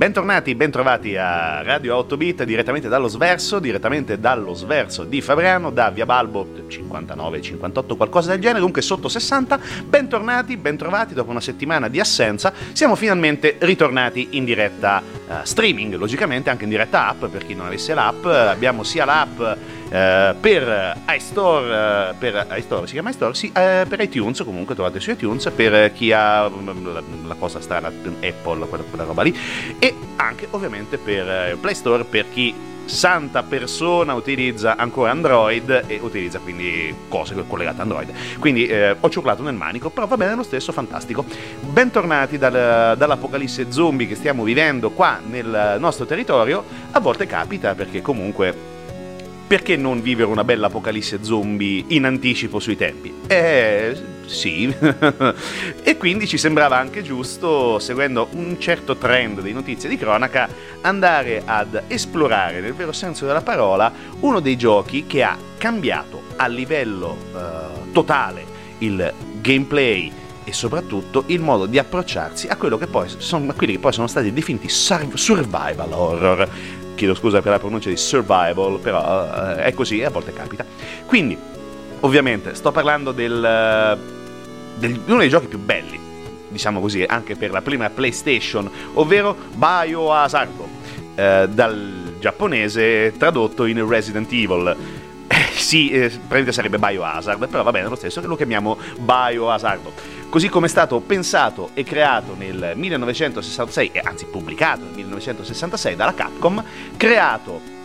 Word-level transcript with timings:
Bentornati, 0.00 0.54
bentrovati 0.54 1.14
a 1.14 1.60
Radio 1.60 1.94
8 1.96 2.16
Bit 2.16 2.44
direttamente 2.44 2.88
dallo 2.88 3.06
Sverso, 3.06 3.58
direttamente 3.58 4.18
dallo 4.18 4.54
Sverso 4.54 5.04
di 5.04 5.20
Fabriano, 5.20 5.68
da 5.68 5.90
Via 5.90 6.06
Balbo 6.06 6.46
59, 6.68 7.42
58, 7.42 7.96
qualcosa 7.96 8.30
del 8.30 8.40
genere, 8.40 8.60
comunque 8.60 8.80
sotto 8.80 9.10
60. 9.10 9.60
Bentornati, 9.84 10.56
bentrovati 10.56 11.12
dopo 11.12 11.28
una 11.30 11.42
settimana 11.42 11.88
di 11.88 12.00
assenza. 12.00 12.50
Siamo 12.72 12.94
finalmente 12.94 13.56
ritornati 13.58 14.28
in 14.30 14.46
diretta 14.46 15.02
uh, 15.02 15.34
streaming, 15.42 15.94
logicamente 15.96 16.48
anche 16.48 16.64
in 16.64 16.70
diretta 16.70 17.08
app 17.08 17.26
per 17.26 17.44
chi 17.44 17.52
non 17.52 17.66
avesse 17.66 17.92
l'app. 17.92 18.24
Abbiamo 18.24 18.84
sia 18.84 19.04
l'app 19.04 19.38
Uh, 19.90 20.38
per 20.38 21.02
iStore, 21.16 22.10
uh, 22.12 22.14
per 22.16 22.46
iStore, 22.56 22.86
si 22.86 22.92
chiama 22.92 23.10
iStore? 23.10 23.34
Sì, 23.34 23.46
uh, 23.46 23.88
per 23.88 24.00
iTunes, 24.00 24.40
comunque 24.44 24.76
trovate 24.76 25.00
su 25.00 25.10
iTunes, 25.10 25.50
per 25.52 25.92
chi 25.92 26.12
ha 26.12 26.48
mm, 26.48 26.86
la, 26.86 27.02
la 27.26 27.34
cosa 27.34 27.60
strana, 27.60 27.88
Apple, 27.88 28.68
quella, 28.68 28.84
quella, 28.84 29.04
roba 29.04 29.22
lì, 29.22 29.36
e 29.80 29.92
anche 30.14 30.46
ovviamente 30.50 30.96
per 30.96 31.58
Play 31.60 31.74
Store 31.74 32.04
per 32.04 32.26
chi 32.30 32.54
santa 32.84 33.42
persona 33.42 34.14
utilizza 34.14 34.76
ancora 34.76 35.12
Android 35.12 35.84
e 35.86 36.00
utilizza 36.02 36.40
quindi 36.40 36.94
cose 37.08 37.34
collegate 37.46 37.80
a 37.80 37.82
Android. 37.82 38.12
Quindi 38.38 38.66
eh, 38.66 38.96
ho 38.98 39.10
cioccolato 39.10 39.42
nel 39.42 39.54
manico, 39.54 39.90
però 39.90 40.06
va 40.06 40.16
bene 40.16 40.34
lo 40.34 40.42
stesso, 40.42 40.72
fantastico. 40.72 41.24
Bentornati 41.60 42.38
dal, 42.38 42.96
dall'apocalisse 42.96 43.70
zombie 43.70 44.06
che 44.06 44.14
stiamo 44.14 44.44
vivendo 44.44 44.90
qua 44.90 45.20
nel 45.24 45.76
nostro 45.78 46.04
territorio. 46.04 46.64
A 46.92 47.00
volte 47.00 47.26
capita 47.26 47.74
perché 47.74 48.02
comunque 48.02 48.69
perché 49.50 49.76
non 49.76 50.00
vivere 50.00 50.30
una 50.30 50.44
bella 50.44 50.68
apocalisse 50.68 51.24
zombie 51.24 51.82
in 51.88 52.04
anticipo 52.04 52.60
sui 52.60 52.76
tempi? 52.76 53.12
Eh, 53.26 54.00
sì. 54.26 54.72
e 55.82 55.96
quindi 55.96 56.28
ci 56.28 56.38
sembrava 56.38 56.78
anche 56.78 57.02
giusto, 57.02 57.80
seguendo 57.80 58.28
un 58.34 58.60
certo 58.60 58.94
trend 58.94 59.40
di 59.40 59.52
notizie 59.52 59.88
di 59.88 59.96
cronaca, 59.96 60.48
andare 60.82 61.42
ad 61.44 61.82
esplorare, 61.88 62.60
nel 62.60 62.74
vero 62.74 62.92
senso 62.92 63.26
della 63.26 63.42
parola, 63.42 63.92
uno 64.20 64.38
dei 64.38 64.56
giochi 64.56 65.06
che 65.08 65.24
ha 65.24 65.36
cambiato 65.58 66.22
a 66.36 66.46
livello 66.46 67.16
uh, 67.32 67.90
totale 67.90 68.44
il 68.78 69.12
gameplay 69.40 70.12
e 70.44 70.52
soprattutto 70.52 71.24
il 71.26 71.40
modo 71.40 71.66
di 71.66 71.78
approcciarsi 71.78 72.46
a, 72.46 72.56
che 72.56 72.86
poi 72.86 73.08
sono, 73.18 73.50
a 73.50 73.54
quelli 73.54 73.72
che 73.72 73.78
poi 73.80 73.92
sono 73.92 74.06
stati 74.06 74.32
definiti 74.32 74.68
survival 74.68 75.92
horror 75.92 76.48
chiedo 77.00 77.14
scusa 77.14 77.40
per 77.40 77.52
la 77.52 77.58
pronuncia 77.58 77.88
di 77.88 77.96
survival, 77.96 78.78
però 78.78 79.00
uh, 79.00 79.54
è 79.54 79.72
così 79.72 80.00
e 80.00 80.04
a 80.04 80.10
volte 80.10 80.34
capita. 80.34 80.66
Quindi, 81.06 81.36
ovviamente, 82.00 82.54
sto 82.54 82.72
parlando 82.72 83.12
del, 83.12 83.98
di 84.76 85.00
uno 85.06 85.18
dei 85.18 85.30
giochi 85.30 85.46
più 85.46 85.58
belli, 85.58 85.98
diciamo 86.48 86.78
così, 86.78 87.02
anche 87.02 87.36
per 87.36 87.52
la 87.52 87.62
prima 87.62 87.88
PlayStation, 87.88 88.70
ovvero 88.94 89.34
Biohazard, 89.54 90.58
uh, 90.58 91.46
dal 91.46 92.16
giapponese 92.18 93.14
tradotto 93.16 93.64
in 93.64 93.88
Resident 93.88 94.30
Evil. 94.30 94.76
Eh, 95.26 95.56
sì, 95.56 95.88
eh, 95.88 96.08
praticamente 96.10 96.52
sarebbe 96.52 96.78
Biohazard, 96.78 97.48
però 97.48 97.62
va 97.62 97.70
bene 97.70 97.88
lo 97.88 97.94
stesso 97.94 98.20
lo 98.20 98.36
chiamiamo 98.36 98.76
Biohazard 98.98 99.90
così 100.30 100.48
come 100.48 100.66
è 100.66 100.68
stato 100.70 101.00
pensato 101.00 101.70
e 101.74 101.82
creato 101.82 102.34
nel 102.38 102.72
1966, 102.76 104.00
anzi 104.02 104.24
pubblicato 104.26 104.82
nel 104.82 104.94
1966 104.94 105.96
dalla 105.96 106.14
Capcom, 106.14 106.64
creato 106.96 107.78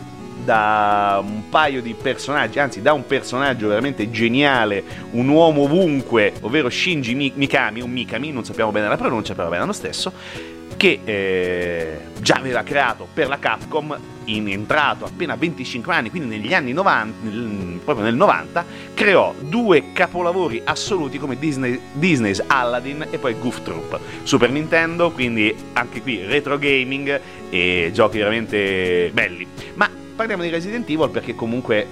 da 0.44 1.20
un 1.26 1.48
paio 1.48 1.82
di 1.82 1.94
personaggi, 1.94 2.60
anzi 2.60 2.80
da 2.80 2.92
un 2.92 3.04
personaggio 3.04 3.66
veramente 3.66 4.10
geniale, 4.10 4.84
un 5.10 5.28
uomo 5.28 5.62
ovunque, 5.62 6.34
ovvero 6.42 6.70
Shinji 6.70 7.32
Mikami, 7.34 7.80
un 7.80 7.90
Mikami, 7.90 8.30
non 8.30 8.44
sappiamo 8.44 8.70
bene 8.70 8.88
la 8.88 8.96
pronuncia, 8.96 9.34
però 9.34 9.48
va 9.48 9.54
bene 9.54 9.66
lo 9.66 9.72
stesso, 9.72 10.12
che 10.76 11.00
eh, 11.04 11.98
già 12.20 12.36
aveva 12.36 12.62
creato 12.62 13.06
per 13.12 13.28
la 13.28 13.38
Capcom, 13.38 13.96
in 14.26 14.48
entrato 14.48 15.04
appena 15.04 15.36
25 15.36 15.94
anni, 15.94 16.10
quindi 16.10 16.36
negli 16.36 16.52
anni 16.52 16.72
90, 16.72 17.28
nel, 17.28 17.80
proprio 17.84 18.04
nel 18.04 18.14
90, 18.14 18.64
creò 18.94 19.34
due 19.38 19.92
capolavori 19.92 20.60
assoluti 20.64 21.18
come 21.18 21.38
Disney, 21.38 21.80
Disney's 21.92 22.42
Aladdin 22.46 23.06
e 23.10 23.18
poi 23.18 23.36
Goof 23.38 23.62
Troop. 23.62 23.98
Super 24.24 24.50
Nintendo, 24.50 25.10
quindi 25.12 25.54
anche 25.74 26.02
qui 26.02 26.24
retro 26.24 26.58
gaming 26.58 27.20
e 27.50 27.90
giochi 27.92 28.18
veramente 28.18 29.10
belli. 29.12 29.46
Ma 29.74 29.88
parliamo 30.16 30.42
di 30.42 30.48
Resident 30.48 30.88
Evil 30.88 31.10
perché 31.10 31.34
comunque 31.34 31.86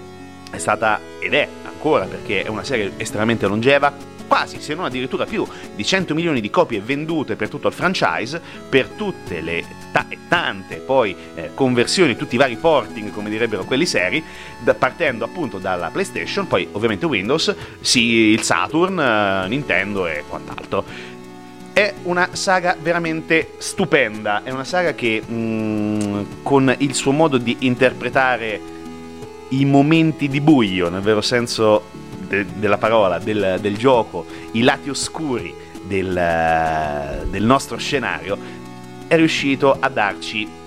è 0.50 0.58
stata 0.58 1.00
ed 1.20 1.34
è 1.34 1.48
ancora 1.64 2.06
perché 2.06 2.42
è 2.42 2.48
una 2.48 2.64
serie 2.64 2.92
estremamente 2.96 3.46
longeva, 3.46 3.92
quasi, 4.26 4.60
se 4.60 4.74
non 4.74 4.84
addirittura 4.84 5.24
più, 5.24 5.46
di 5.74 5.84
100 5.84 6.14
milioni 6.14 6.40
di 6.40 6.50
copie 6.50 6.80
vendute 6.80 7.36
per 7.36 7.48
tutto 7.48 7.68
il 7.68 7.74
franchise, 7.74 8.40
per 8.68 8.88
tutte 8.88 9.40
le 9.40 9.64
ta- 9.92 10.06
tante 10.28 10.76
poi 10.76 11.14
eh, 11.34 11.50
conversioni, 11.54 12.16
tutti 12.16 12.34
i 12.34 12.38
vari 12.38 12.56
porting, 12.56 13.10
come 13.10 13.30
direbbero 13.30 13.64
quelli 13.64 13.86
seri, 13.86 14.22
da, 14.60 14.74
partendo 14.74 15.24
appunto 15.24 15.58
dalla 15.58 15.90
PlayStation, 15.90 16.46
poi 16.46 16.68
ovviamente 16.72 17.06
Windows, 17.06 17.54
sì, 17.80 18.00
il 18.00 18.42
Saturn, 18.42 18.98
eh, 18.98 19.48
Nintendo 19.48 20.06
e 20.06 20.24
quant'altro. 20.28 21.12
È 21.72 21.92
una 22.04 22.28
saga 22.32 22.76
veramente 22.80 23.54
stupenda, 23.58 24.42
è 24.44 24.50
una 24.50 24.64
saga 24.64 24.94
che 24.94 25.20
mh, 25.26 25.34
mm, 25.34 26.24
con 26.42 26.74
il 26.78 26.94
suo 26.94 27.10
modo 27.10 27.36
di 27.36 27.56
interpretare 27.60 28.60
i 29.48 29.64
momenti 29.64 30.28
di 30.28 30.40
buio, 30.40 30.88
nel 30.88 31.00
vero 31.00 31.20
senso 31.20 31.93
de, 32.26 32.46
della 32.54 32.78
parola, 32.78 33.18
del, 33.18 33.58
del, 33.60 33.76
gioco, 33.76 34.26
i 34.52 34.62
lati 34.62 34.90
oscuri 34.90 35.54
del, 35.84 37.26
del 37.30 37.42
nostro 37.42 37.76
scenario, 37.76 38.36
è 39.06 39.16
riuscito 39.16 39.76
a 39.78 39.88
darci 39.88 40.62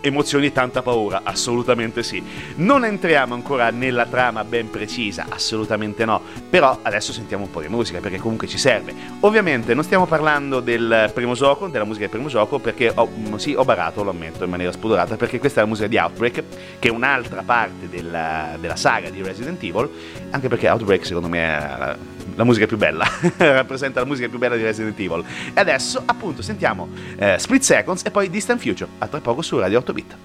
emozioni 0.00 0.46
e 0.46 0.52
tanta 0.52 0.82
paura? 0.82 1.20
Assolutamente 1.24 2.02
sì. 2.02 2.22
Non 2.56 2.84
entriamo 2.84 3.34
ancora 3.34 3.70
nella 3.70 4.06
trama 4.06 4.44
ben 4.44 4.70
precisa, 4.70 5.26
assolutamente 5.28 6.04
no, 6.04 6.20
però 6.48 6.78
adesso 6.82 7.12
sentiamo 7.12 7.44
un 7.44 7.50
po' 7.50 7.60
di 7.60 7.68
musica 7.68 8.00
perché 8.00 8.18
comunque 8.18 8.46
ci 8.46 8.58
serve. 8.58 8.94
Ovviamente 9.20 9.74
non 9.74 9.84
stiamo 9.84 10.06
parlando 10.06 10.60
del 10.60 11.10
primo 11.14 11.34
gioco, 11.34 11.68
della 11.68 11.84
musica 11.84 12.06
del 12.06 12.14
primo 12.14 12.28
gioco, 12.28 12.58
perché 12.58 12.92
ho, 12.94 13.08
mm, 13.08 13.34
sì, 13.36 13.54
ho 13.54 13.64
barato, 13.64 14.02
lo 14.02 14.10
ammetto 14.10 14.44
in 14.44 14.50
maniera 14.50 14.72
spudorata, 14.72 15.16
perché 15.16 15.38
questa 15.38 15.60
è 15.60 15.62
la 15.62 15.68
musica 15.68 15.88
di 15.88 15.96
Outbreak, 15.96 16.42
che 16.78 16.88
è 16.88 16.90
un'altra 16.90 17.42
parte 17.44 17.88
della, 17.88 18.56
della 18.58 18.76
saga 18.76 19.10
di 19.10 19.22
Resident 19.22 19.62
Evil, 19.62 19.88
anche 20.30 20.48
perché 20.48 20.68
Outbreak 20.68 21.04
secondo 21.04 21.28
me 21.28 21.38
è 21.38 21.96
la 22.38 22.44
musica 22.44 22.66
più 22.66 22.76
bella, 22.76 23.04
rappresenta 23.36 23.98
la 23.98 24.06
musica 24.06 24.28
più 24.28 24.38
bella 24.38 24.54
di 24.54 24.62
Resident 24.62 24.98
Evil. 24.98 25.24
E 25.52 25.60
adesso 25.60 26.00
appunto 26.06 26.40
sentiamo 26.40 26.88
eh, 27.16 27.36
Split 27.36 27.62
Seconds 27.62 28.02
e 28.04 28.12
poi 28.12 28.30
Distant 28.30 28.60
Future, 28.60 28.88
a 28.98 29.08
tra 29.08 29.20
poco 29.20 29.42
su 29.42 29.58
Radio 29.58 29.78
8 29.78 29.92
bit. 29.92 30.16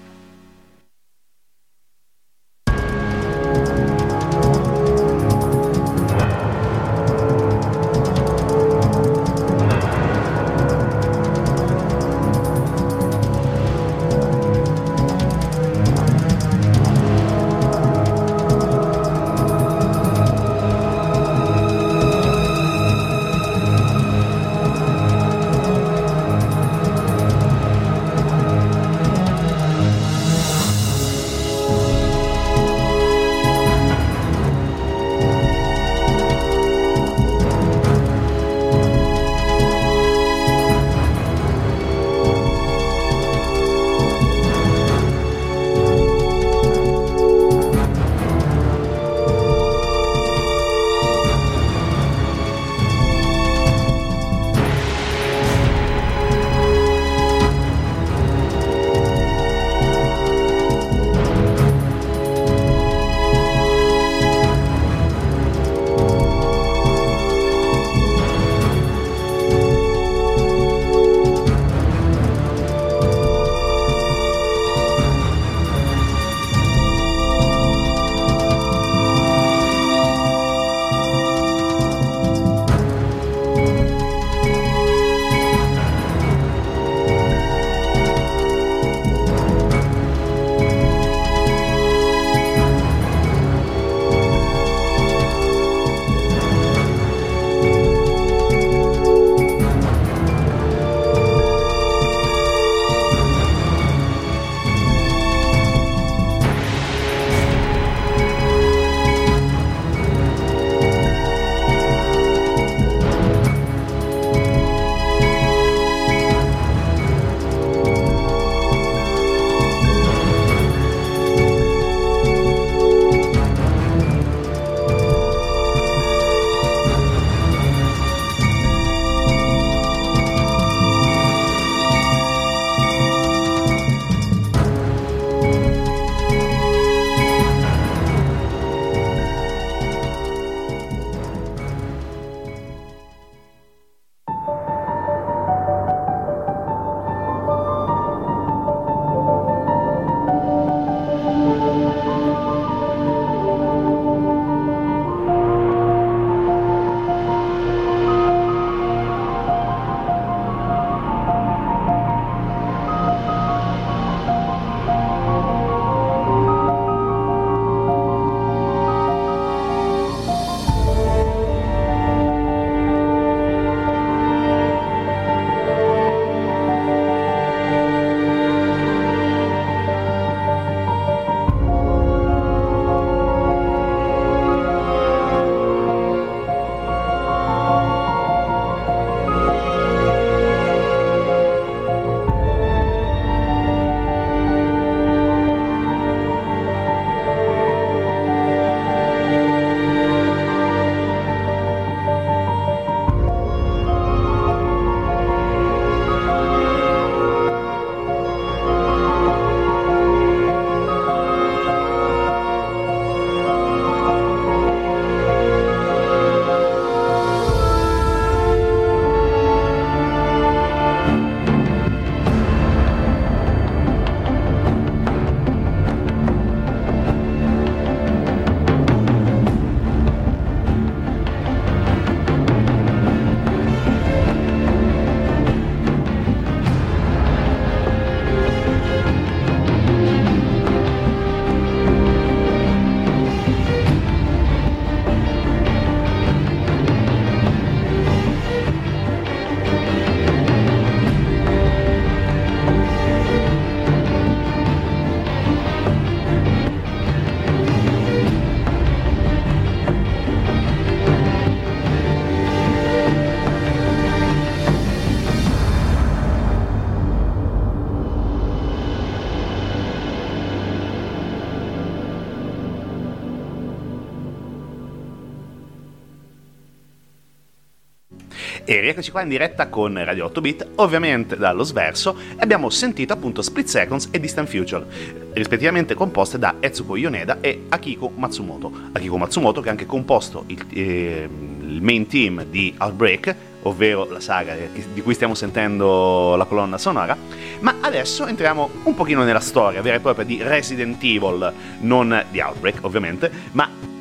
E 278.66 278.80
rieccoci 278.80 279.10
qua 279.10 279.20
in 279.20 279.28
diretta 279.28 279.68
con 279.68 280.02
Radio 280.02 280.24
8 280.24 280.40
Bit, 280.40 280.66
ovviamente 280.76 281.36
dallo 281.36 281.64
sverso, 281.64 282.16
e 282.30 282.40
abbiamo 282.40 282.70
sentito 282.70 283.12
appunto 283.12 283.42
Split 283.42 283.66
Seconds 283.66 284.08
e 284.10 284.18
Distant 284.18 284.48
Future, 284.48 284.86
rispettivamente 285.34 285.92
composte 285.92 286.38
da 286.38 286.54
Etsuko 286.60 286.96
Yoneda 286.96 287.38
e 287.42 287.64
Akiko 287.68 288.10
Matsumoto. 288.16 288.72
Akiko 288.92 289.18
Matsumoto 289.18 289.60
che 289.60 289.68
ha 289.68 289.72
anche 289.72 289.84
composto 289.84 290.44
il, 290.46 290.64
eh, 290.72 291.28
il 291.60 291.82
main 291.82 292.06
team 292.06 292.42
di 292.44 292.74
Outbreak, 292.78 293.36
ovvero 293.64 294.08
la 294.10 294.20
saga 294.20 294.54
di 294.54 295.02
cui 295.02 295.12
stiamo 295.12 295.34
sentendo 295.34 296.34
la 296.34 296.44
colonna 296.46 296.78
sonora, 296.78 297.14
ma 297.60 297.76
adesso 297.82 298.26
entriamo 298.26 298.70
un 298.84 298.94
pochino 298.94 299.24
nella 299.24 299.40
storia 299.40 299.82
vera 299.82 299.96
e 299.96 300.00
propria 300.00 300.24
di 300.24 300.42
Resident 300.42 301.02
Evil, 301.02 301.52
non 301.80 302.24
di 302.30 302.40
Outbreak 302.40 302.78
ovviamente, 302.80 303.30
ma 303.52 303.92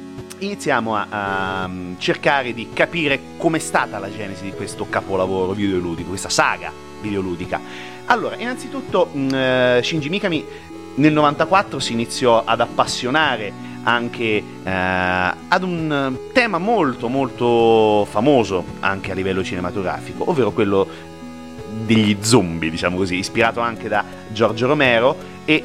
iniziamo 0.46 0.96
a, 0.96 1.08
a 1.10 1.70
cercare 1.98 2.54
di 2.54 2.70
capire 2.74 3.20
com'è 3.38 3.60
stata 3.60 4.00
la 4.00 4.12
genesi 4.12 4.44
di 4.44 4.52
questo 4.52 4.88
capolavoro 4.90 5.54
videoludico, 5.54 6.10
questa 6.10 6.30
saga 6.30 6.72
videoludica. 7.02 7.60
Allora, 8.06 8.36
innanzitutto 8.38 9.10
mh, 9.12 9.34
eh, 9.34 9.80
Shinji 9.84 10.10
Mikami 10.10 10.46
nel 10.96 11.14
94 11.14 11.80
si 11.80 11.94
iniziò 11.94 12.44
ad 12.46 12.62
appassionare 12.62 13.72
anche 13.84 14.44
eh, 14.64 14.72
ad 14.72 15.64
un 15.64 16.18
tema 16.32 16.58
molto 16.58 17.10
molto 17.10 18.06
famoso 18.10 18.64
anche 18.80 19.12
a 19.12 19.16
livello 19.16 19.44
cinematografico, 19.44 20.30
ovvero 20.30 20.52
quello 20.52 20.88
degli 21.86 22.18
zombie, 22.22 22.70
diciamo 22.70 22.98
così, 22.98 23.18
ispirato 23.18 23.60
anche 23.60 23.88
da 23.88 24.06
Giorgio 24.32 24.68
Romero 24.68 25.16
e 25.46 25.64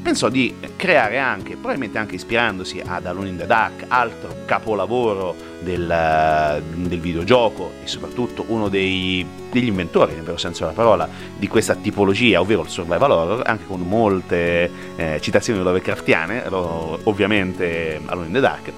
pensò 0.00 0.28
di 0.28 0.54
creare 0.76 1.18
anche, 1.18 1.54
probabilmente 1.54 1.98
anche 1.98 2.14
ispirandosi 2.14 2.80
ad 2.84 3.06
Alone 3.06 3.28
in 3.28 3.36
the 3.36 3.46
Dark, 3.46 3.84
altro 3.88 4.34
capolavoro 4.44 5.34
del, 5.60 6.62
del 6.74 7.00
videogioco 7.00 7.72
e 7.82 7.86
soprattutto 7.86 8.44
uno 8.48 8.68
dei, 8.68 9.26
degli 9.50 9.66
inventori, 9.66 10.14
nel 10.14 10.24
vero 10.24 10.36
senso 10.36 10.64
della 10.64 10.74
parola, 10.74 11.08
di 11.36 11.48
questa 11.48 11.74
tipologia, 11.74 12.40
ovvero 12.40 12.62
il 12.62 12.68
survival 12.68 13.10
horror, 13.10 13.42
anche 13.46 13.64
con 13.66 13.80
molte 13.80 14.70
eh, 14.96 15.18
citazioni 15.20 15.60
Lovecraftiane, 15.60 16.44
ovviamente 16.48 18.00
Alone 18.06 18.26
in 18.26 18.32
the 18.32 18.40
Dark, 18.40 18.72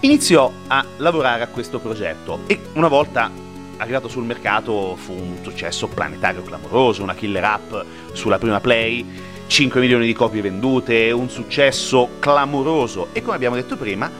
iniziò 0.00 0.50
a 0.68 0.84
lavorare 0.98 1.42
a 1.42 1.48
questo 1.48 1.78
progetto 1.78 2.40
e 2.46 2.60
una 2.74 2.88
volta 2.88 3.30
arrivato 3.76 4.08
sul 4.08 4.24
mercato 4.24 4.96
fu 4.96 5.12
un 5.12 5.38
successo 5.42 5.88
planetario 5.88 6.42
clamoroso, 6.42 7.02
una 7.02 7.14
killer 7.14 7.44
app 7.44 7.74
sulla 8.12 8.38
prima 8.38 8.60
play 8.60 9.30
5 9.52 9.80
milioni 9.80 10.06
di 10.06 10.14
copie 10.14 10.40
vendute, 10.40 11.10
un 11.10 11.28
successo 11.28 12.12
clamoroso 12.20 13.08
e 13.12 13.20
come 13.20 13.36
abbiamo 13.36 13.54
detto 13.54 13.76
prima, 13.76 14.10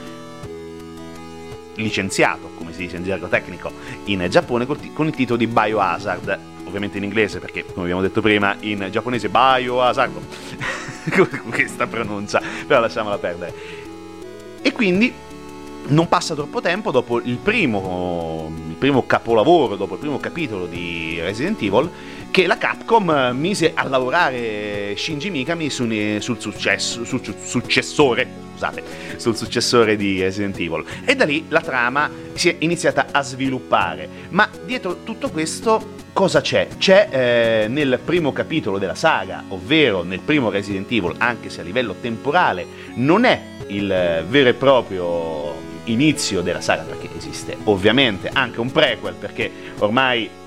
licenziato, 1.73 2.51
come 2.53 2.71
si 2.71 2.81
dice 2.81 2.97
in 2.97 3.03
gergo 3.03 3.27
tecnico, 3.27 3.71
in 4.05 4.27
Giappone 4.29 4.67
con 4.67 5.07
il 5.07 5.15
titolo 5.15 5.39
di 5.39 5.47
Biohazard, 5.47 6.39
ovviamente 6.65 6.99
in 6.99 7.05
inglese 7.05 7.39
perché, 7.39 7.65
come 7.65 7.81
abbiamo 7.81 8.03
detto 8.03 8.21
prima, 8.21 8.55
in 8.59 8.87
giapponese 8.91 9.27
Biohazard, 9.27 10.21
questa 11.49 11.87
pronuncia, 11.87 12.39
però 12.67 12.79
lasciamola 12.79 13.17
perdere. 13.17 13.53
E 14.61 14.71
quindi 14.71 15.11
non 15.87 16.07
passa 16.07 16.35
troppo 16.35 16.61
tempo 16.61 16.91
dopo 16.91 17.19
il 17.19 17.37
primo, 17.37 18.51
il 18.69 18.75
primo 18.75 19.07
capolavoro, 19.07 19.77
dopo 19.77 19.95
il 19.95 19.99
primo 19.99 20.19
capitolo 20.19 20.67
di 20.67 21.19
Resident 21.19 21.59
Evil, 21.59 21.89
che 22.33 22.47
la 22.47 22.57
Capcom 22.57 23.29
mise 23.35 23.73
a 23.75 23.87
lavorare 23.87 24.95
Shinji 24.97 25.29
Mikami 25.29 25.69
su, 25.69 25.87
sul, 26.19 26.41
successo, 26.41 27.05
sul 27.05 27.21
successore 27.39 28.27
scusate, 28.53 28.83
sul 29.17 29.35
successore 29.35 29.95
di 29.95 30.19
Resident 30.19 30.57
Evil. 30.57 30.83
E 31.05 31.15
da 31.15 31.25
lì 31.25 31.45
la 31.49 31.61
trama 31.61 32.09
si 32.33 32.49
è 32.49 32.55
iniziata 32.57 33.09
a 33.11 33.21
sviluppare. 33.21 34.09
Ma 34.29 34.49
dietro 34.65 35.03
tutto 35.03 35.29
questo 35.29 35.91
cosa 36.11 36.41
c'è? 36.41 36.69
C'è 36.75 37.09
eh, 37.11 37.67
nel 37.67 37.99
primo 38.03 38.33
capitolo 38.33 38.79
della 38.79 38.95
saga, 38.95 39.43
ovvero 39.49 40.01
nel 40.01 40.21
primo 40.21 40.49
Resident 40.49 40.91
Evil, 40.91 41.13
anche 41.19 41.51
se 41.51 41.61
a 41.61 41.63
livello 41.63 41.93
temporale 42.01 42.65
non 42.95 43.25
è 43.25 43.41
il 43.67 44.25
vero 44.27 44.49
e 44.49 44.53
proprio 44.55 45.53
inizio 45.83 46.41
della 46.41 46.61
saga, 46.61 46.81
perché 46.81 47.09
esiste 47.15 47.55
ovviamente 47.65 48.27
anche 48.33 48.59
un 48.59 48.71
prequel, 48.71 49.13
perché 49.13 49.51
ormai 49.77 50.41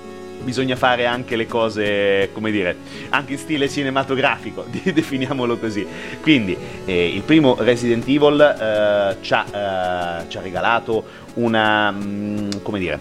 bisogna 0.47 0.77
fare 0.77 1.05
anche 1.05 1.35
le 1.35 1.45
cose, 1.45 2.29
come 2.31 2.51
dire, 2.51 2.77
anche 3.09 3.33
in 3.33 3.37
stile 3.37 3.67
cinematografico, 3.67 4.63
definiamolo 4.81 5.57
così. 5.57 5.85
Quindi 6.21 6.57
eh, 6.85 7.07
il 7.09 7.21
primo 7.23 7.57
Resident 7.59 8.07
Evil 8.07 8.39
eh, 8.39 9.17
ci, 9.19 9.33
ha, 9.33 9.43
eh, 9.43 10.29
ci, 10.29 10.37
ha, 10.37 10.41
regalato 10.41 11.03
una, 11.33 11.91
mh, 11.91 12.05
mm, 12.05 12.49
come 12.63 12.79
dire, 12.79 12.97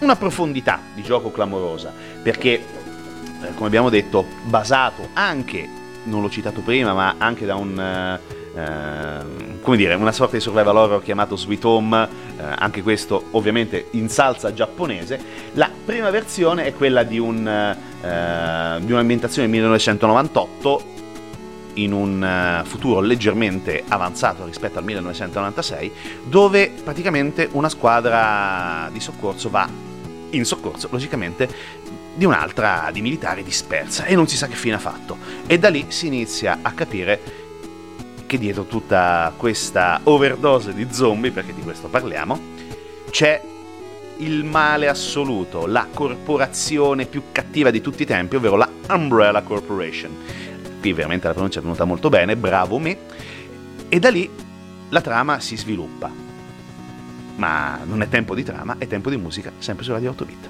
una 0.00 0.16
profondità 0.16 0.80
di 0.94 1.02
gioco 1.02 1.30
clamorosa, 1.30 1.92
perché, 2.22 2.52
eh, 2.52 3.54
come 3.54 3.66
abbiamo 3.66 3.90
detto, 3.90 4.24
basato 4.44 5.10
anche, 5.12 5.68
non 6.04 6.22
l'ho 6.22 6.30
citato 6.30 6.62
prima, 6.62 6.94
ma 6.94 7.16
anche 7.18 7.44
da 7.44 7.54
un 7.54 8.18
eh, 8.54 9.04
Ehm, 9.14 9.60
come 9.60 9.76
dire, 9.76 9.94
una 9.94 10.12
sorta 10.12 10.36
di 10.36 10.42
survival 10.42 10.76
horror 10.76 11.02
chiamato 11.02 11.36
Sweet 11.36 11.64
Home, 11.64 12.08
eh, 12.36 12.42
anche 12.58 12.82
questo 12.82 13.28
ovviamente 13.30 13.88
in 13.92 14.08
salsa 14.08 14.52
giapponese. 14.52 15.18
La 15.54 15.70
prima 15.84 16.10
versione 16.10 16.64
è 16.66 16.74
quella 16.74 17.02
di, 17.02 17.18
un, 17.18 17.46
eh, 17.46 18.80
di 18.80 18.92
un'ambientazione 18.92 19.48
1998 19.48 20.92
in 21.76 21.92
un 21.92 22.62
uh, 22.62 22.64
futuro 22.64 23.00
leggermente 23.00 23.82
avanzato 23.88 24.44
rispetto 24.44 24.78
al 24.78 24.84
1996, 24.84 25.92
dove 26.22 26.72
praticamente 26.84 27.48
una 27.50 27.68
squadra 27.68 28.88
di 28.92 29.00
soccorso 29.00 29.50
va 29.50 29.68
in 30.30 30.44
soccorso, 30.44 30.86
logicamente, 30.92 31.48
di 32.14 32.24
un'altra 32.24 32.90
di 32.92 33.02
militari 33.02 33.42
dispersa 33.42 34.04
e 34.04 34.14
non 34.14 34.28
si 34.28 34.36
sa 34.36 34.46
che 34.46 34.54
fine 34.54 34.76
ha 34.76 34.78
fatto. 34.78 35.16
E 35.46 35.58
da 35.58 35.68
lì 35.68 35.86
si 35.88 36.06
inizia 36.06 36.60
a 36.62 36.70
capire 36.70 37.43
che 38.34 38.38
dietro 38.38 38.64
tutta 38.64 39.32
questa 39.36 40.00
overdose 40.04 40.74
di 40.74 40.88
zombie, 40.90 41.30
perché 41.30 41.54
di 41.54 41.60
questo 41.62 41.88
parliamo, 41.88 42.40
c'è 43.10 43.40
il 44.18 44.44
male 44.44 44.88
assoluto, 44.88 45.66
la 45.66 45.86
corporazione 45.92 47.06
più 47.06 47.24
cattiva 47.30 47.70
di 47.70 47.80
tutti 47.80 48.02
i 48.02 48.06
tempi, 48.06 48.36
ovvero 48.36 48.56
la 48.56 48.68
Umbrella 48.90 49.42
Corporation. 49.42 50.10
Qui 50.80 50.92
veramente 50.92 51.26
la 51.26 51.32
pronuncia 51.32 51.60
è 51.60 51.62
venuta 51.62 51.84
molto 51.84 52.08
bene, 52.08 52.36
bravo 52.36 52.78
me. 52.78 52.98
E 53.88 53.98
da 54.00 54.10
lì 54.10 54.28
la 54.88 55.00
trama 55.00 55.38
si 55.40 55.56
sviluppa. 55.56 56.10
Ma 57.36 57.80
non 57.84 58.02
è 58.02 58.08
tempo 58.08 58.34
di 58.34 58.42
trama, 58.42 58.76
è 58.78 58.86
tempo 58.86 59.10
di 59.10 59.16
musica, 59.16 59.52
sempre 59.58 59.84
su 59.84 59.92
Radio 59.92 60.10
8 60.10 60.24
Bit. 60.24 60.48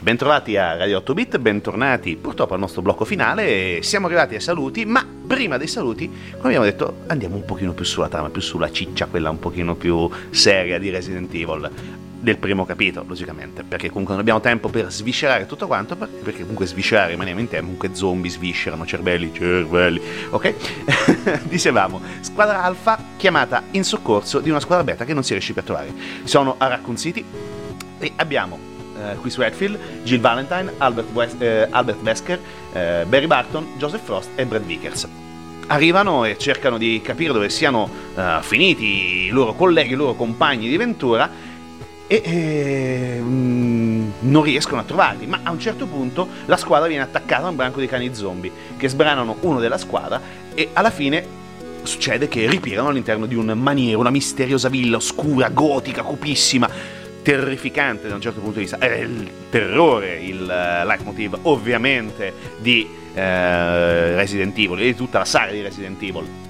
Bentrovati 0.00 0.56
a 0.56 0.76
Radio 0.76 0.98
8 0.98 1.14
Bit, 1.14 1.38
bentornati 1.38 2.16
purtroppo 2.16 2.54
al 2.54 2.60
nostro 2.60 2.82
blocco 2.82 3.04
finale. 3.04 3.82
Siamo 3.82 4.06
arrivati 4.06 4.34
ai 4.34 4.40
saluti, 4.40 4.84
ma 4.84 5.04
prima 5.26 5.56
dei 5.56 5.66
saluti, 5.66 6.06
come 6.06 6.54
abbiamo 6.54 6.64
detto, 6.64 6.98
andiamo 7.06 7.36
un 7.36 7.44
pochino 7.44 7.72
più 7.72 7.84
sulla 7.84 8.08
trama, 8.08 8.30
più 8.30 8.40
sulla 8.40 8.70
ciccia, 8.70 9.06
quella 9.06 9.30
un 9.30 9.38
pochino 9.38 9.74
più 9.74 10.08
seria 10.30 10.78
di 10.78 10.90
Resident 10.90 11.32
Evil 11.34 11.70
del 12.20 12.38
primo 12.38 12.64
capitolo, 12.64 13.04
logicamente, 13.08 13.64
perché 13.64 13.88
comunque 13.88 14.12
non 14.12 14.22
abbiamo 14.22 14.40
tempo 14.40 14.68
per 14.68 14.90
sviscerare 14.90 15.44
tutto 15.46 15.66
quanto, 15.66 15.96
perché 15.96 16.40
comunque 16.40 16.66
sviscerare 16.66 17.10
rimaniamo 17.10 17.40
in 17.40 17.48
tempo, 17.48 17.64
comunque 17.64 17.90
zombie 17.94 18.30
sviscerano, 18.30 18.86
cervelli, 18.86 19.32
cervelli, 19.34 20.00
ok? 20.30 21.42
Dicevamo, 21.44 22.00
squadra 22.20 22.62
alfa 22.62 22.98
chiamata 23.16 23.64
in 23.72 23.84
soccorso 23.84 24.40
di 24.40 24.50
una 24.50 24.60
squadra 24.60 24.84
beta 24.84 25.04
che 25.04 25.12
non 25.12 25.24
si 25.24 25.32
riesce 25.32 25.52
più 25.52 25.62
a 25.62 25.64
trovare. 25.64 25.92
Sono 26.22 26.54
a 26.58 26.66
Raccoon 26.68 26.96
City 26.96 27.24
e 27.98 28.12
abbiamo 28.16 28.73
uh, 28.96 29.20
Chris 29.20 29.36
Redfield, 29.36 29.78
Jill 30.02 30.20
Valentine, 30.20 30.72
Albert, 30.78 31.12
West, 31.12 31.36
uh, 31.40 31.66
Albert 31.70 32.00
Wesker, 32.02 32.38
uh, 32.38 33.06
Barry 33.06 33.26
Barton, 33.26 33.66
Joseph 33.76 34.02
Frost 34.02 34.30
e 34.34 34.44
Brad 34.46 34.64
Vickers. 34.64 35.08
Arrivano 35.66 36.24
e 36.24 36.36
cercano 36.36 36.76
di 36.76 37.00
capire 37.02 37.32
dove 37.32 37.48
siano 37.48 37.88
uh, 38.14 38.42
finiti 38.42 39.26
i 39.26 39.28
loro 39.28 39.54
colleghi, 39.54 39.92
i 39.92 39.96
loro 39.96 40.14
compagni 40.14 40.68
di 40.68 40.76
ventura 40.76 41.52
e 42.06 42.22
eh, 42.22 43.18
non 43.22 44.42
riescono 44.42 44.80
a 44.80 44.84
trovarli, 44.84 45.26
ma 45.26 45.40
a 45.42 45.50
un 45.50 45.58
certo 45.58 45.86
punto 45.86 46.28
la 46.44 46.56
squadra 46.56 46.86
viene 46.86 47.02
attaccata 47.02 47.42
da 47.42 47.48
un 47.48 47.56
branco 47.56 47.80
di 47.80 47.86
cani 47.86 48.14
zombie 48.14 48.52
che 48.76 48.88
sbranano 48.88 49.36
uno 49.40 49.58
della 49.58 49.78
squadra 49.78 50.20
e 50.54 50.70
alla 50.74 50.90
fine 50.90 51.42
succede 51.82 52.28
che 52.28 52.48
ripiegano 52.48 52.88
all'interno 52.88 53.26
di 53.26 53.34
un 53.34 53.46
maniero, 53.56 54.00
una 54.00 54.10
misteriosa 54.10 54.68
villa 54.68 54.96
oscura, 54.96 55.48
gotica, 55.48 56.02
cupissima, 56.02 56.68
terrificante 57.24 58.06
da 58.06 58.14
un 58.14 58.20
certo 58.20 58.40
punto 58.40 58.58
di 58.58 58.66
vista. 58.66 58.78
È 58.78 58.92
il 58.92 59.28
terrore, 59.50 60.22
il 60.22 60.42
uh, 60.42 60.86
leitmotiv 60.86 61.38
ovviamente 61.42 62.32
di 62.60 62.86
uh, 62.88 63.16
Resident 63.16 64.56
Evil 64.58 64.78
e 64.80 64.84
di 64.84 64.94
tutta 64.94 65.18
la 65.18 65.24
saga 65.24 65.50
di 65.50 65.62
Resident 65.62 66.00
Evil 66.02 66.42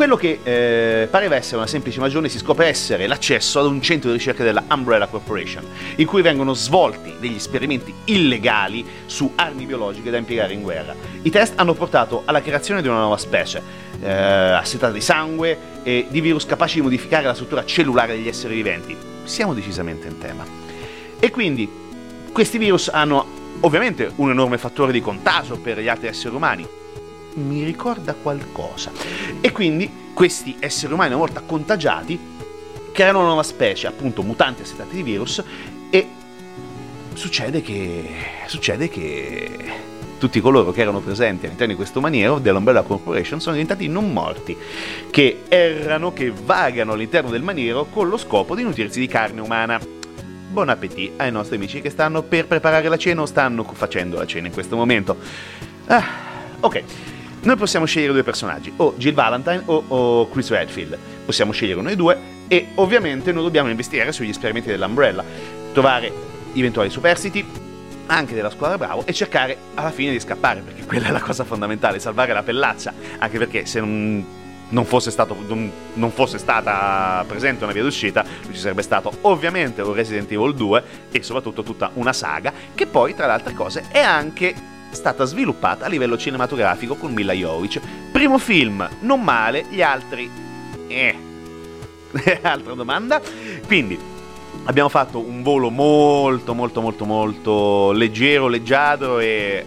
quello 0.00 0.16
che 0.16 0.38
eh, 0.42 1.08
pareva 1.10 1.36
essere 1.36 1.58
una 1.58 1.66
semplice 1.66 2.00
magione 2.00 2.30
si 2.30 2.38
scopre 2.38 2.68
essere 2.68 3.06
l'accesso 3.06 3.60
ad 3.60 3.66
un 3.66 3.82
centro 3.82 4.08
di 4.08 4.16
ricerca 4.16 4.42
della 4.42 4.64
Umbrella 4.70 5.06
Corporation, 5.06 5.62
in 5.96 6.06
cui 6.06 6.22
vengono 6.22 6.54
svolti 6.54 7.16
degli 7.20 7.34
esperimenti 7.34 7.92
illegali 8.06 8.82
su 9.04 9.32
armi 9.34 9.66
biologiche 9.66 10.08
da 10.08 10.16
impiegare 10.16 10.54
in 10.54 10.62
guerra. 10.62 10.94
I 11.20 11.28
test 11.28 11.52
hanno 11.56 11.74
portato 11.74 12.22
alla 12.24 12.40
creazione 12.40 12.80
di 12.80 12.88
una 12.88 13.00
nuova 13.00 13.18
specie, 13.18 13.60
eh, 14.00 14.10
assetata 14.10 14.92
di 14.94 15.02
sangue 15.02 15.58
e 15.82 16.06
di 16.08 16.22
virus 16.22 16.46
capaci 16.46 16.76
di 16.76 16.80
modificare 16.80 17.26
la 17.26 17.34
struttura 17.34 17.66
cellulare 17.66 18.14
degli 18.14 18.28
esseri 18.28 18.54
viventi. 18.54 19.09
Siamo 19.24 19.54
decisamente 19.54 20.08
in 20.08 20.18
tema. 20.18 20.44
E 21.18 21.30
quindi 21.30 21.68
questi 22.32 22.58
virus 22.58 22.88
hanno 22.88 23.38
ovviamente 23.60 24.10
un 24.16 24.30
enorme 24.30 24.58
fattore 24.58 24.92
di 24.92 25.00
contagio 25.00 25.58
per 25.58 25.78
gli 25.78 25.88
altri 25.88 26.08
esseri 26.08 26.34
umani, 26.34 26.66
mi 27.34 27.64
ricorda 27.64 28.14
qualcosa. 28.14 28.90
E 29.40 29.52
quindi 29.52 29.90
questi 30.12 30.56
esseri 30.58 30.92
umani, 30.92 31.10
una 31.10 31.18
volta 31.18 31.40
contagiati, 31.40 32.18
creano 32.92 33.18
una 33.18 33.28
nuova 33.28 33.42
specie, 33.42 33.86
appunto 33.86 34.22
mutanti 34.22 34.62
assetati 34.62 34.96
di 34.96 35.02
virus, 35.02 35.42
e 35.90 36.08
succede 37.14 37.62
che, 37.62 38.14
succede 38.46 38.88
che 38.88 39.88
tutti 40.20 40.38
coloro 40.40 40.70
che 40.70 40.82
erano 40.82 41.00
presenti 41.00 41.46
all'interno 41.46 41.72
di 41.72 41.76
questo 41.76 41.98
maniero 41.98 42.38
dell'Umbrella 42.38 42.82
Corporation 42.82 43.40
sono 43.40 43.54
diventati 43.54 43.88
non 43.88 44.12
morti, 44.12 44.54
che 45.10 45.44
errano, 45.48 46.12
che 46.12 46.30
vagano 46.30 46.92
all'interno 46.92 47.30
del 47.30 47.42
maniero 47.42 47.86
con 47.86 48.08
lo 48.10 48.18
scopo 48.18 48.54
di 48.54 48.62
nutrirsi 48.62 49.00
di 49.00 49.06
carne 49.06 49.40
umana. 49.40 49.80
Buon 50.50 50.68
appetito 50.68 51.14
ai 51.16 51.32
nostri 51.32 51.56
amici 51.56 51.80
che 51.80 51.88
stanno 51.88 52.22
per 52.22 52.46
preparare 52.46 52.88
la 52.88 52.98
cena 52.98 53.22
o 53.22 53.26
stanno 53.26 53.64
facendo 53.64 54.18
la 54.18 54.26
cena 54.26 54.48
in 54.48 54.52
questo 54.52 54.76
momento. 54.76 55.16
Ah, 55.86 56.04
ok. 56.60 56.82
Noi 57.42 57.56
possiamo 57.56 57.86
scegliere 57.86 58.12
due 58.12 58.22
personaggi, 58.22 58.70
o 58.76 58.92
Jill 58.98 59.14
Valentine 59.14 59.62
o, 59.64 59.84
o 59.88 60.28
Chris 60.28 60.50
Redfield. 60.50 60.98
Possiamo 61.24 61.52
scegliere 61.52 61.80
noi 61.80 61.96
due 61.96 62.18
e 62.46 62.66
ovviamente 62.74 63.32
noi 63.32 63.44
dobbiamo 63.44 63.70
investigare 63.70 64.12
sugli 64.12 64.28
esperimenti 64.28 64.68
dell'Umbrella, 64.68 65.24
trovare 65.72 66.12
eventuali 66.52 66.90
superstiti, 66.90 67.68
anche 68.10 68.34
della 68.34 68.50
squadra 68.50 68.76
Bravo 68.76 69.06
e 69.06 69.12
cercare 69.12 69.56
alla 69.74 69.90
fine 69.90 70.10
di 70.10 70.20
scappare, 70.20 70.60
perché 70.60 70.84
quella 70.84 71.08
è 71.08 71.10
la 71.10 71.20
cosa 71.20 71.44
fondamentale, 71.44 71.98
salvare 72.00 72.32
la 72.32 72.42
pellaccia, 72.42 72.92
anche 73.18 73.38
perché 73.38 73.66
se 73.66 73.78
non, 73.80 74.24
non, 74.68 74.84
fosse, 74.84 75.10
stato, 75.10 75.36
non, 75.46 76.10
fosse, 76.10 76.38
stata 76.38 77.24
presente 77.26 77.64
una 77.64 77.72
via 77.72 77.82
d'uscita, 77.82 78.24
ci 78.50 78.58
sarebbe 78.58 78.82
stato 78.82 79.12
ovviamente 79.22 79.80
un 79.82 79.94
Resident 79.94 80.30
Evil 80.30 80.54
2 80.54 80.84
e 81.12 81.22
soprattutto 81.22 81.62
tutta 81.62 81.90
una 81.94 82.12
saga, 82.12 82.52
che 82.74 82.86
poi 82.86 83.14
tra 83.14 83.26
le 83.26 83.32
altre 83.32 83.54
cose 83.54 83.84
è 83.90 84.00
anche 84.00 84.54
stata 84.90 85.24
sviluppata 85.24 85.86
a 85.86 85.88
livello 85.88 86.18
cinematografico 86.18 86.96
con 86.96 87.12
Mila 87.12 87.32
Jovic. 87.32 87.80
Primo 88.10 88.38
film, 88.38 88.86
non 89.00 89.22
male, 89.22 89.64
gli 89.68 89.82
altri... 89.82 90.28
Eh. 90.88 91.28
Altra 92.42 92.74
domanda? 92.74 93.20
Quindi, 93.68 93.96
abbiamo 94.64 94.88
fatto 94.88 95.18
un 95.18 95.42
volo 95.42 95.70
molto, 95.70 96.54
molto, 96.54 96.80
molto, 96.80 97.04
molto 97.04 97.92
leggero, 97.92 98.48
leggiadro 98.48 99.18
e 99.18 99.64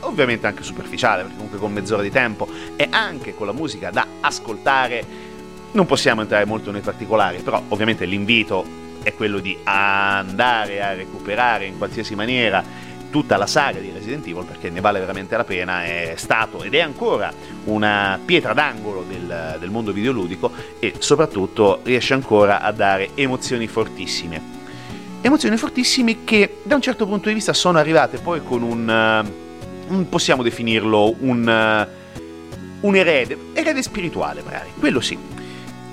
ovviamente 0.00 0.46
anche 0.46 0.62
superficiale, 0.62 1.22
perché 1.22 1.36
comunque 1.36 1.58
con 1.58 1.72
mezz'ora 1.72 2.02
di 2.02 2.10
tempo. 2.10 2.46
E 2.76 2.86
anche 2.90 3.34
con 3.34 3.46
la 3.46 3.52
musica 3.52 3.90
da 3.90 4.06
ascoltare. 4.20 5.30
Non 5.72 5.86
possiamo 5.86 6.20
entrare 6.20 6.44
molto 6.44 6.70
nei 6.70 6.82
particolari, 6.82 7.38
però 7.38 7.62
ovviamente 7.68 8.04
l'invito 8.04 8.80
è 9.02 9.14
quello 9.14 9.38
di 9.38 9.56
andare 9.64 10.82
a 10.82 10.92
recuperare 10.92 11.64
in 11.64 11.78
qualsiasi 11.78 12.14
maniera 12.14 12.62
tutta 13.12 13.36
la 13.36 13.46
saga 13.46 13.78
di 13.78 13.92
Resident 13.92 14.26
Evil 14.26 14.44
perché 14.44 14.70
ne 14.70 14.80
vale 14.80 14.98
veramente 14.98 15.36
la 15.36 15.44
pena, 15.44 15.84
è 15.84 16.14
stato 16.16 16.62
ed 16.62 16.74
è 16.74 16.80
ancora 16.80 17.30
una 17.64 18.18
pietra 18.24 18.54
d'angolo 18.54 19.04
del, 19.06 19.58
del 19.60 19.70
mondo 19.70 19.92
videoludico 19.92 20.50
e 20.80 20.94
soprattutto 20.98 21.80
riesce 21.82 22.14
ancora 22.14 22.62
a 22.62 22.72
dare 22.72 23.10
emozioni 23.14 23.68
fortissime. 23.68 24.60
Emozioni 25.20 25.56
fortissime 25.58 26.24
che 26.24 26.62
da 26.62 26.74
un 26.74 26.80
certo 26.80 27.06
punto 27.06 27.28
di 27.28 27.34
vista 27.34 27.52
sono 27.52 27.78
arrivate 27.78 28.16
poi 28.16 28.42
con 28.42 28.62
un, 28.62 29.24
uh, 29.86 29.92
un 29.94 30.08
possiamo 30.08 30.42
definirlo 30.42 31.14
un, 31.18 31.86
uh, 32.80 32.86
un 32.86 32.96
erede, 32.96 33.36
erede 33.52 33.82
spirituale 33.82 34.42
magari, 34.42 34.70
quello 34.80 35.00
sì. 35.00 35.16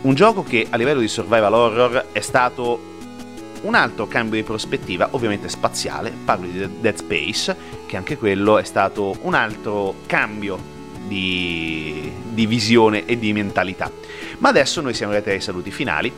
Un 0.01 0.13
gioco 0.15 0.43
che 0.43 0.65
a 0.69 0.77
livello 0.77 1.01
di 1.01 1.09
survival 1.09 1.53
horror 1.53 2.05
è 2.13 2.21
stato 2.21 2.88
un 3.61 3.75
altro 3.75 4.07
cambio 4.07 4.39
di 4.39 4.43
prospettiva, 4.43 5.09
ovviamente 5.11 5.49
spaziale, 5.49 6.13
parlo 6.23 6.47
di 6.47 6.67
Dead 6.79 6.95
Space, 6.95 7.55
che 7.85 7.97
anche 7.97 8.17
quello 8.17 8.57
è 8.57 8.63
stato 8.63 9.17
un 9.21 9.33
altro 9.33 9.95
cambio 10.05 10.57
di, 11.07 12.11
di 12.29 12.45
visione 12.45 13.05
e 13.05 13.17
di 13.17 13.33
mentalità. 13.33 13.91
Ma 14.39 14.49
adesso 14.49 14.81
noi 14.81 14.93
siamo 14.93 15.11
arrivati 15.11 15.35
ai 15.35 15.41
saluti 15.41 15.71
finali, 15.71 16.11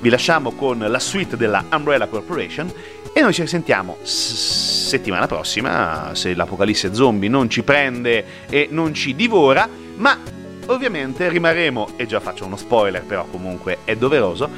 vi 0.00 0.08
lasciamo 0.08 0.52
con 0.52 0.78
la 0.78 0.98
suite 0.98 1.36
della 1.36 1.64
Umbrella 1.72 2.06
Corporation 2.06 2.72
e 3.12 3.20
noi 3.20 3.32
ci 3.32 3.42
risentiamo 3.42 3.98
s- 4.02 4.86
settimana 4.88 5.26
prossima, 5.26 6.10
se 6.14 6.34
l'apocalisse 6.34 6.94
zombie 6.94 7.28
non 7.28 7.50
ci 7.50 7.62
prende 7.62 8.46
e 8.48 8.68
non 8.70 8.94
ci 8.94 9.14
divora, 9.14 9.68
ma 9.96 10.18
ovviamente 10.66 11.28
rimarremo, 11.28 11.90
e 11.96 12.06
già 12.06 12.20
faccio 12.20 12.44
uno 12.44 12.56
spoiler 12.56 13.02
però 13.02 13.24
comunque 13.24 13.78
è 13.84 13.96
doveroso, 13.96 14.48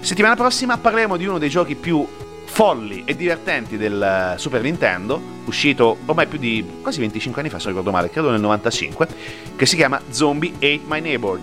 Settimana 0.00 0.36
prossima 0.36 0.78
parleremo 0.78 1.16
di 1.16 1.26
uno 1.26 1.38
dei 1.38 1.48
giochi 1.48 1.74
più 1.74 2.06
folli 2.44 3.02
e 3.04 3.14
divertenti 3.16 3.76
del 3.76 4.00
eh, 4.00 4.38
Super 4.38 4.62
Nintendo, 4.62 5.20
uscito 5.44 5.98
ormai 6.06 6.26
più 6.26 6.38
di 6.38 6.64
quasi 6.80 7.00
25 7.00 7.40
anni 7.42 7.50
fa, 7.50 7.58
se 7.58 7.64
non 7.64 7.74
ricordo 7.74 7.94
male, 7.94 8.08
credo 8.08 8.30
nel 8.30 8.40
95, 8.40 9.08
che 9.56 9.66
si 9.66 9.76
chiama 9.76 10.00
Zombie 10.08 10.54
Ate 10.54 10.80
My 10.86 11.00
Neighbor. 11.00 11.38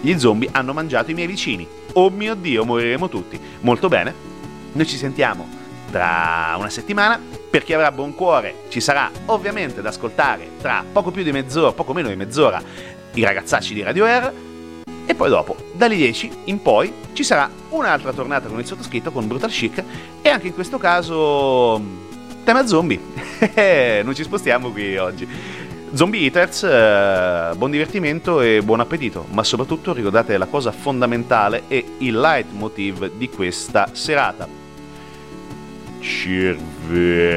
Gli 0.00 0.16
zombie 0.18 0.48
hanno 0.52 0.72
mangiato 0.72 1.10
i 1.10 1.14
miei 1.14 1.26
vicini. 1.26 1.66
Oh 1.94 2.10
mio 2.10 2.34
Dio, 2.34 2.64
moriremo 2.64 3.08
tutti. 3.08 3.40
Molto 3.60 3.88
bene, 3.88 4.14
noi 4.72 4.86
ci 4.86 4.96
sentiamo 4.96 5.48
tra 5.90 6.54
una 6.58 6.68
settimana. 6.68 7.20
Per 7.50 7.64
chi 7.64 7.72
avrà 7.72 7.90
buon 7.90 8.14
cuore 8.14 8.64
ci 8.68 8.80
sarà 8.80 9.10
ovviamente 9.26 9.80
da 9.80 9.88
ascoltare 9.88 10.50
tra 10.60 10.84
poco 10.92 11.10
più 11.10 11.22
di 11.22 11.32
mezz'ora, 11.32 11.72
poco 11.72 11.94
meno 11.94 12.08
di 12.08 12.16
mezz'ora, 12.16 12.60
i 13.14 13.24
ragazzacci 13.24 13.72
di 13.72 13.82
Radio 13.82 14.04
Air 14.04 14.32
e 15.08 15.14
poi 15.14 15.30
dopo, 15.30 15.56
dalle 15.72 15.96
10 15.96 16.30
in 16.44 16.60
poi, 16.60 16.92
ci 17.14 17.24
sarà 17.24 17.48
un'altra 17.70 18.12
tornata 18.12 18.46
con 18.46 18.58
il 18.58 18.66
sottoscritto 18.66 19.10
con 19.10 19.26
Brutal 19.26 19.48
Chic 19.48 19.82
e 20.20 20.28
anche 20.28 20.48
in 20.48 20.52
questo 20.52 20.76
caso 20.76 21.80
tema 22.44 22.66
zombie. 22.66 23.00
non 24.04 24.14
ci 24.14 24.22
spostiamo 24.22 24.70
qui 24.70 24.98
oggi. 24.98 25.26
Zombie 25.94 26.24
Eaters, 26.24 26.62
eh, 26.62 27.52
buon 27.56 27.70
divertimento 27.70 28.42
e 28.42 28.60
buon 28.62 28.80
appetito, 28.80 29.24
ma 29.30 29.42
soprattutto 29.42 29.94
ricordate 29.94 30.36
la 30.36 30.44
cosa 30.44 30.72
fondamentale 30.72 31.62
e 31.68 31.82
il 32.00 32.20
leitmotiv 32.20 33.10
di 33.12 33.30
questa 33.30 33.88
serata. 33.92 34.46
Cervello. 36.00 37.28